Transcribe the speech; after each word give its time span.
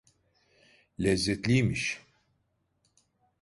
Lezzetliymiş. 0.97 2.01